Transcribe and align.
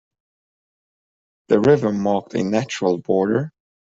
The 1.49 1.59
river 1.59 1.93
marked 1.93 2.33
a 2.33 2.41
natural 2.43 2.97
border. 2.97 3.51